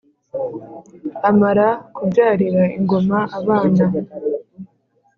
Amara 1.29 1.67
kubyarira 1.95 2.63
ingoma 2.77 3.17
abana 3.37 3.85